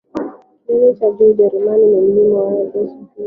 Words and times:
Kilele 0.65 0.93
cha 0.93 1.11
juu 1.11 1.17
katika 1.17 1.25
Ujerumani 1.45 1.85
ni 1.85 2.01
mlima 2.01 2.39
wa 2.43 2.63
Zugspitze 2.65 3.19